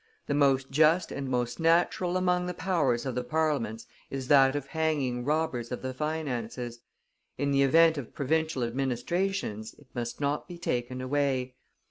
[0.25, 4.65] The most just and most natural among the powers of the parliaments is that of
[4.65, 6.79] hanging robbers of the finances.
[7.37, 11.53] In the event of provincial administrations, it must not be taken away.